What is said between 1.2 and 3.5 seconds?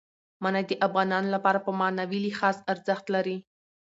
لپاره په معنوي لحاظ ارزښت لري.